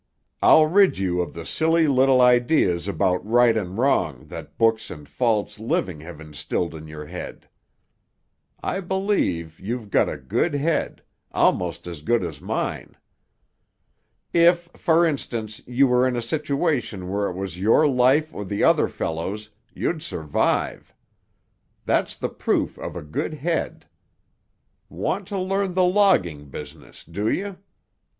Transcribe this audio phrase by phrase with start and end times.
[0.41, 5.07] I'll rid you of the silly little ideas about right and wrong that books and
[5.07, 7.47] false living have instilled in your head.
[8.63, 12.97] I believe you've got a good head—almost as good as mine.
[14.33, 18.63] If, for instance, you were in a situation where it was your life or the
[18.63, 20.95] other fellow's, you'd survive.
[21.85, 23.85] That's the proof of a good head.
[24.89, 27.57] Want to learn the logging business, do you?